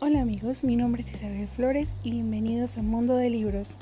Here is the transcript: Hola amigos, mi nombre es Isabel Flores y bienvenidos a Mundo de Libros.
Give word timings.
Hola 0.00 0.20
amigos, 0.20 0.62
mi 0.62 0.76
nombre 0.76 1.02
es 1.02 1.12
Isabel 1.12 1.48
Flores 1.48 1.90
y 2.04 2.12
bienvenidos 2.12 2.78
a 2.78 2.82
Mundo 2.82 3.16
de 3.16 3.30
Libros. 3.30 3.78